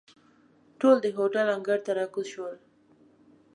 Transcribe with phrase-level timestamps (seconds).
[0.79, 2.55] ټول د هوټل انګړ ته را کوز شول.